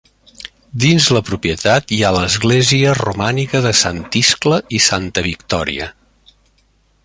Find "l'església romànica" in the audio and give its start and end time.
2.15-3.63